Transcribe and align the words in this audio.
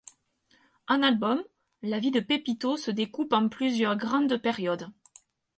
En 0.87 1.03
album, 1.03 1.43
la 1.83 1.99
vie 1.99 2.09
de 2.09 2.21
Pépito 2.21 2.75
se 2.75 2.89
découpe 2.89 3.33
en 3.33 3.49
plusieurs 3.49 3.95
grandes 3.97 4.37
périodes. 4.37 4.87